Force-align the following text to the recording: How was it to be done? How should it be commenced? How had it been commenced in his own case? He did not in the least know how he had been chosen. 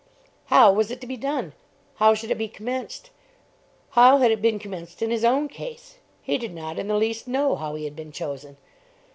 How 0.45 0.71
was 0.73 0.89
it 0.89 0.99
to 1.01 1.05
be 1.05 1.15
done? 1.15 1.53
How 1.97 2.15
should 2.15 2.31
it 2.31 2.37
be 2.39 2.47
commenced? 2.47 3.11
How 3.91 4.17
had 4.17 4.31
it 4.31 4.41
been 4.41 4.57
commenced 4.57 5.03
in 5.03 5.11
his 5.11 5.23
own 5.23 5.47
case? 5.47 5.97
He 6.23 6.39
did 6.39 6.55
not 6.55 6.79
in 6.79 6.87
the 6.87 6.95
least 6.97 7.27
know 7.27 7.55
how 7.55 7.75
he 7.75 7.83
had 7.83 7.95
been 7.95 8.11
chosen. 8.11 8.57